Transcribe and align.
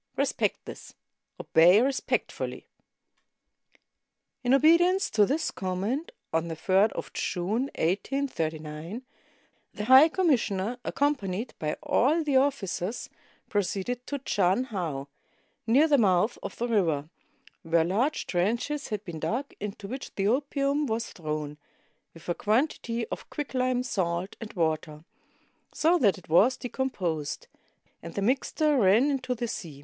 Respect 0.15 0.65
this. 0.65 0.95
Obey 1.39 1.79
respectfully." 1.79 2.65
In 4.43 4.51
obedience 4.51 5.11
to 5.11 5.27
this 5.27 5.51
command, 5.51 6.11
on 6.33 6.47
the 6.47 6.55
3d 6.55 6.91
of 6.93 7.13
June, 7.13 7.69
1839, 7.77 9.03
the 9.75 9.85
high 9.85 10.09
commissioner, 10.09 10.79
accompanied 10.83 11.53
by 11.59 11.73
all 11.83 12.23
the 12.23 12.35
officers, 12.35 13.11
proceeded 13.47 14.07
to 14.07 14.17
Chan 14.17 14.63
hau, 14.73 15.07
near 15.67 15.87
the 15.87 15.99
mouth 15.99 16.35
of 16.41 16.55
the 16.55 16.67
river, 16.67 17.07
where 17.61 17.83
large 17.85 18.25
trenches 18.25 18.87
had 18.87 19.03
been 19.05 19.19
dug, 19.19 19.53
into 19.59 19.87
which 19.87 20.15
the 20.15 20.27
opium 20.27 20.87
was 20.87 21.13
thrown, 21.13 21.59
with 22.15 22.27
a 22.27 22.33
quantity 22.33 23.05
of 23.09 23.29
quicklime, 23.29 23.83
salt, 23.83 24.35
and 24.41 24.53
water, 24.53 25.05
so 25.71 25.99
that 25.99 26.17
it 26.17 26.27
was 26.27 26.57
decomposed, 26.57 27.45
and 28.01 28.15
the 28.15 28.21
mixture 28.23 28.79
ran 28.79 29.11
into 29.11 29.35
the 29.35 29.47
sea. 29.47 29.79